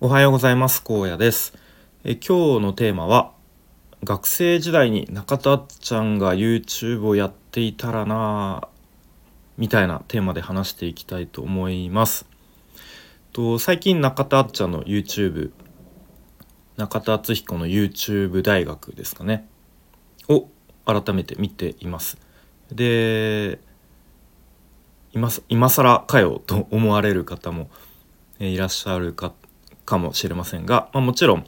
[0.00, 0.84] おはようございます。
[0.88, 1.54] 荒野です。
[2.04, 3.32] え今日のテーマは
[4.04, 8.68] 学生時代に中田あっちゃんが YouTube をやっていたらな
[9.56, 12.26] みたいなテーマで話していきたいと思います。
[13.32, 15.50] と最近中田あっちゃんの YouTube
[16.76, 19.48] 中田敦彦の YouTube 大学ですかね。
[20.28, 20.46] を
[20.86, 22.18] 改めて見ています。
[22.70, 23.58] で
[25.12, 27.68] 今今更かよと思われる方も
[28.38, 29.32] いらっしゃるか
[29.88, 31.46] かもしれませんが、まあ、もちろん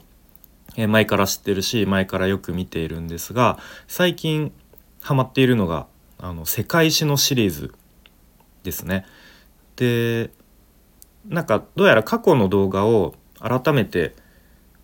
[0.75, 4.51] え前から知ってるし前からよく見ているんですが最近
[4.99, 5.85] ハマっているのが
[6.17, 7.73] あの世界史のシリーズ
[8.63, 9.05] ですね。
[9.75, 10.31] で
[11.27, 14.15] なんかどうやら過去の動画を改めて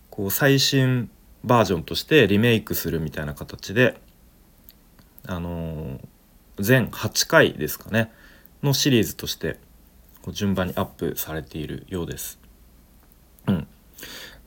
[0.08, 1.10] こう最新
[1.42, 4.00] バージョンとしてリメイクするみたいな形で
[5.26, 6.00] あの
[6.60, 8.12] 全8回ですかね
[8.62, 9.58] のシリーズとして
[10.30, 12.37] 順番にアップされているようです。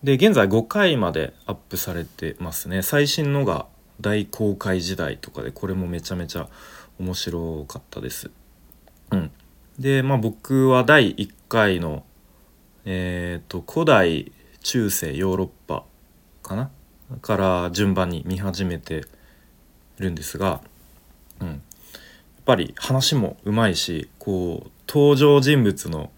[0.04, 2.82] で現在5回までアップされてますね。
[2.82, 3.68] 最新のが
[4.00, 6.48] 大公開時代とかでこれもめちゃめちゃ
[7.00, 8.32] 面白かったです。
[9.12, 9.32] うん、
[9.78, 12.04] でまあ僕は第1回の
[12.86, 15.84] えっ、ー、と古代中世ヨーロッパ
[16.42, 16.72] かな？
[17.22, 19.06] から順番に見始めて
[20.00, 20.62] るんですが、
[21.40, 21.60] うん、やっ
[22.46, 26.10] ぱり話もうまいしこう登場人物の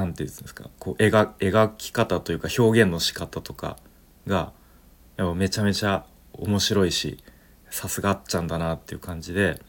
[0.00, 3.76] 何て言うんですかこう描描き方というか表現の仕方とか
[4.26, 4.52] が
[5.34, 7.22] めちゃめちゃ面白いし
[7.68, 9.60] さすがあっちゃんだなっていう感じで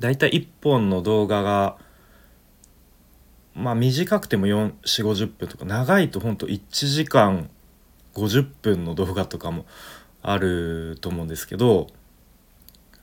[0.00, 1.76] だいたい1本の動画が
[3.54, 7.50] まあ短くても4 4 5 0分とか長いとほんと1時間
[8.14, 9.66] 50分の動画とかも
[10.22, 11.88] あると思うんですけど、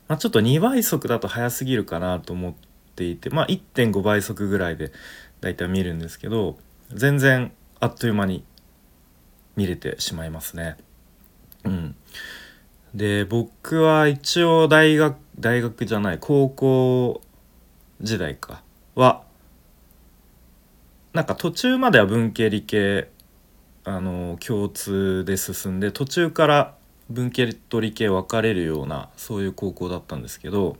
[0.08, 2.54] まあ、ちょっと2倍速だと早すぎるかなと思っ
[2.96, 4.90] ていてまあ1.5倍速ぐらいで
[5.40, 6.58] 大体見るんですけど
[6.92, 8.44] 全然あっという間に
[9.56, 10.76] 見れてしまいますね。
[11.64, 11.96] うん、
[12.94, 17.20] で僕は一応大学大学じゃない高校
[18.00, 18.62] 時代か
[18.94, 19.22] は
[21.12, 23.10] なんか途中までは文系理系
[23.84, 26.74] あの共通で進んで途中から
[27.08, 30.76] 文系と理系分かれるようなそういう高校だったんですけど、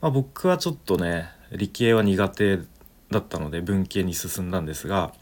[0.00, 2.58] まあ、僕はちょっとね理系は苦手
[3.10, 5.12] だったので文系に進んだんですが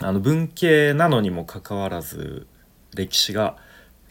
[0.00, 2.46] あの文系なのにもかかわらず
[2.94, 3.56] 歴史が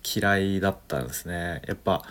[0.03, 1.61] 嫌いだったんですね。
[1.67, 2.03] やっぱ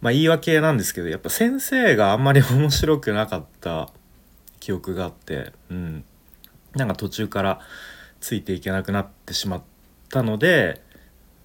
[0.00, 3.90] まあ言い訳なんですけどやっぱ先生があんまり面白くなかった
[4.60, 6.04] 記憶があってうん。
[6.74, 7.60] なんか途中から
[8.20, 9.62] ついていけなくなってしまっ
[10.10, 10.82] たので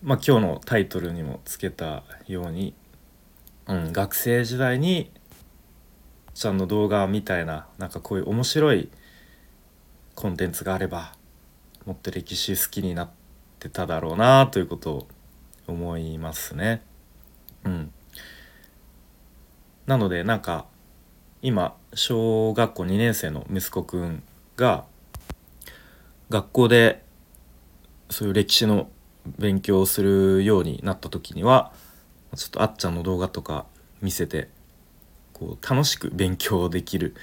[0.04, 2.74] まあ今日のタイトルにもつけたように、
[3.68, 5.10] うん、学生時代に
[6.34, 8.90] ちゃんの動画みたいななんかこういう面白い
[10.16, 11.14] コンテンツがあれば
[11.86, 13.10] もっと歴史好きになっ
[13.60, 15.08] てただろうなということを
[15.68, 16.82] 思いますね。
[17.64, 17.92] うん、
[19.88, 20.66] なのでなんか
[21.42, 24.24] 今小学校2年生の息子くん
[24.58, 24.86] が
[26.30, 27.04] 学校で
[28.10, 28.90] そういう歴史の
[29.40, 31.72] 勉強をするようになった時には
[32.36, 33.66] ちょっとあっちゃんの動画とか
[34.02, 34.50] 見せて
[35.42, 37.16] こう楽しく勉強できる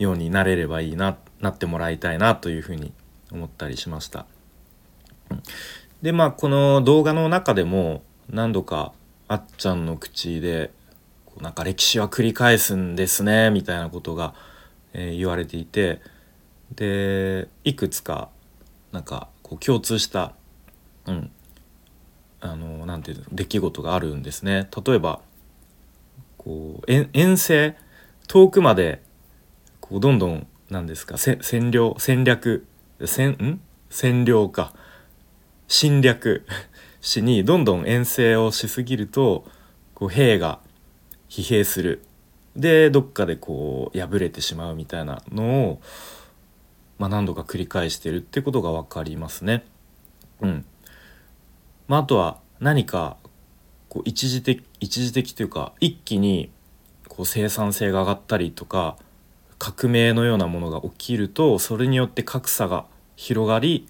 [0.00, 2.92] ようになれればいいななってもらいたいなというふうに
[3.30, 4.26] 思ったりしました。
[6.02, 8.92] でまあこの動画の中でも何度か
[9.28, 10.72] あっちゃんの口で
[11.24, 14.34] こうなんか歴史は繰り返すんですねみたいなことが、
[14.92, 16.00] えー、言われていて
[16.74, 18.28] でいくつか
[18.90, 20.34] なんかこう共通した
[21.06, 21.30] うん
[22.40, 24.68] あのなんていうの出来事があるんですね。
[24.84, 25.20] 例えば
[26.46, 27.74] こう遠征
[28.28, 29.02] 遠くまで
[29.80, 32.64] こうどんどん何ですか占領戦略
[33.04, 34.72] 戦ん占領か。
[35.68, 36.46] 侵略
[37.00, 39.44] しにどんどん遠征をしすぎると
[39.94, 40.60] こう兵が
[41.28, 42.04] 疲弊する。
[42.54, 45.80] でどっかでこう敗れてしまうみたいなのを、
[46.98, 49.64] まあ、何度か繰り返してるってことが分かりますね。
[50.40, 50.64] うん。
[51.88, 53.16] まあ、あとは何か
[53.88, 56.50] こう一時的一時的というか一気に
[57.08, 58.96] こう生産性が上がったりとか
[59.58, 62.86] 革命のようなものが起きるとそれによって格差が
[63.16, 63.88] 広がり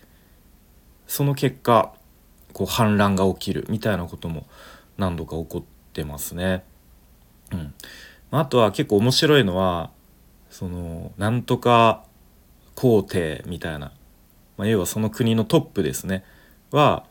[1.07, 1.93] その結果
[2.53, 4.47] こう反乱が起きるみたいなことも
[4.97, 5.63] 何度か起こっ
[5.93, 6.65] てますね。
[7.53, 7.75] うん、
[8.31, 9.91] あとは結構面白いのは
[10.51, 12.05] そのなんとか
[12.75, 13.93] 皇帝みたいな、
[14.57, 16.25] まあ、要はその国のトップですね
[16.71, 17.05] は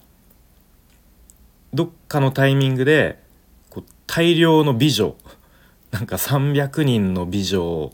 [1.75, 3.21] どっかのタイミングで
[3.69, 5.15] こう大量の美女
[5.91, 7.93] なんか300人の美女を、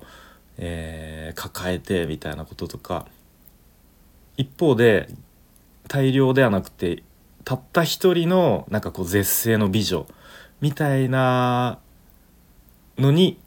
[0.58, 3.08] えー、抱えてみたいなこととか
[4.38, 5.10] 一方で
[5.88, 7.04] 大量ではなくて
[7.44, 10.06] たった一人のなんかこう絶世の美女
[10.62, 11.80] みたいな
[13.00, 13.40] のに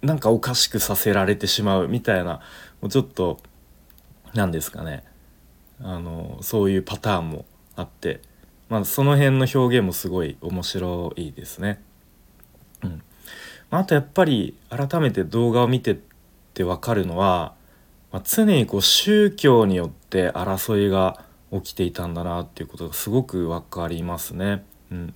[0.00, 2.40] なんかおかしくさせられてしまうみたいな
[2.80, 3.40] もうちょっと
[4.32, 5.04] 何ですかね
[5.80, 7.44] あのそういうパターンも
[7.76, 8.20] あって、
[8.74, 11.80] まあ、その辺の表現もすごい面白いですね。
[12.82, 13.02] うん
[13.70, 15.98] まあ、あとやっぱり改めて動画を見てっ
[16.54, 17.54] て分かるのは、
[18.10, 24.64] まあ、常にこう宗教によって争いが起きていたんだなっていうことがすごく分かりますね。
[24.90, 25.14] うん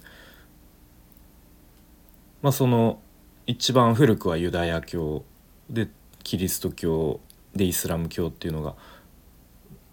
[2.40, 3.00] まあ、その
[3.48, 5.24] 一番古くはユダヤ教
[5.68, 5.88] で
[6.22, 7.18] キリスト教
[7.56, 8.76] でイスラム教っていうのが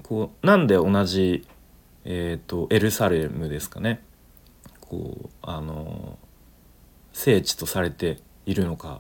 [0.04, 1.48] こうなんで同じ、
[2.06, 4.02] えーと、エルサレムですかね。
[4.82, 6.18] こうあの
[7.12, 9.00] 聖地とされているのかっ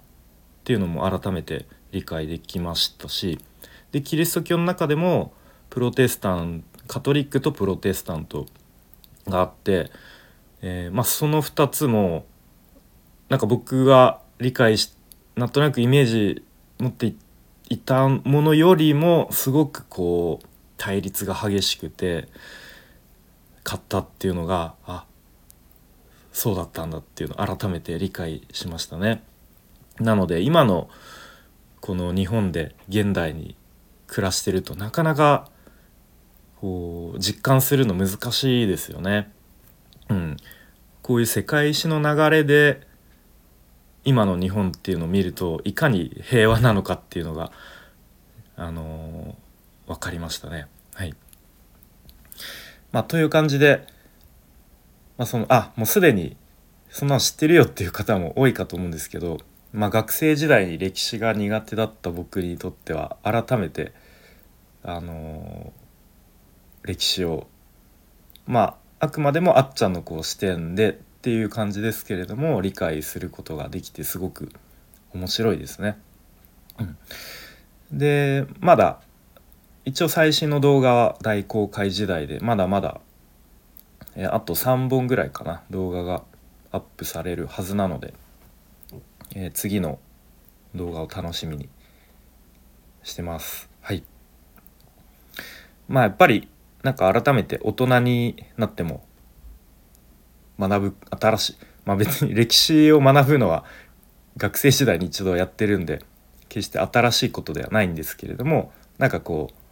[0.64, 3.40] ていうのも改めて理解できましたし
[3.92, 5.34] でキリスト教の中でも
[5.70, 8.46] プロテスタンカトリックとプロテスタント
[9.28, 9.92] があって、
[10.62, 12.26] えー、まあ、その2つも
[13.30, 14.94] なんか僕が理解し
[15.36, 16.46] なんとなくイメージ
[16.80, 17.14] 持って
[17.70, 20.48] いたものよりもすごくこう
[20.78, 22.28] 対立が激しくて
[23.66, 25.06] 勝ったっていうのがあ
[26.32, 29.24] そうだったんだっていうのを改めて理解しましたね。
[30.00, 30.90] なので今の
[31.82, 33.56] この日本で現代に
[34.08, 35.50] 暮らしてるとなかなか
[36.60, 39.32] こう実感するの難しいですよね。
[40.10, 40.38] うん、
[41.02, 42.86] こういう世界史の流れで
[44.04, 47.52] 今の日本っていうのを見るといかに平和なのかっていうのが
[48.56, 50.68] あのー、分かりましたね。
[50.94, 51.16] はい
[52.96, 53.86] まあ、という感じで、
[55.18, 56.38] まあ、そのあもうすでに
[56.90, 59.40] そんなの知ってるよっていう方も多いかと思うんですけど、
[59.74, 63.92] まあ、学生時代に歴史が苦手だった僕にとっては改めて
[64.82, 65.86] あのー
[66.86, 67.48] 歴史を
[68.46, 74.52] まああくまでもあっちゃんのこう視点でっていう感じですけれども理解することができてすごく
[75.14, 75.98] 面白いですね。
[76.80, 76.98] うん、
[77.92, 79.02] でまだ
[79.86, 83.00] 一応最新の動画は大公開時代でまだまだ
[84.16, 86.24] えあと3本ぐらいかな動画が
[86.72, 88.14] アップされるはずなので、
[89.36, 90.00] えー、次の
[90.74, 91.70] 動画を楽しみに
[93.04, 93.70] してます。
[93.82, 94.04] はい
[95.88, 96.50] まあやっぱり
[96.82, 99.06] なんか改めて大人になっても
[100.58, 101.56] 学ぶ新しい
[101.86, 103.66] まあ別に歴史を学ぶのは
[104.38, 106.04] 学生時代に一度やってるんで
[106.50, 109.65] 決して新しいことではないんですけれどもなんかこう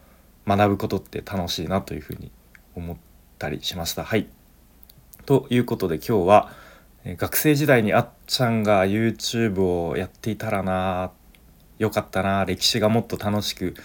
[0.48, 2.32] 学ぶことって楽しいなというふうに
[2.76, 2.98] 思っ
[3.40, 4.04] たりしました。
[4.04, 4.28] はい
[5.26, 6.52] ということで今日は
[7.06, 11.12] 学生時代にあっちゃんが YouTube をやっていたらな
[11.78, 13.76] よかったな歴史がもっと楽しく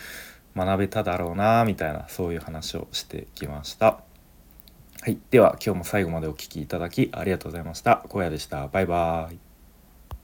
[0.56, 4.00] 学べただろうなみたいなそういう話をしてきました。
[5.00, 8.04] はい、では今日も最後までお聴きいただきありがとうございました。
[8.12, 8.69] 荒野でした。
[8.69, 9.48] バイバーイ。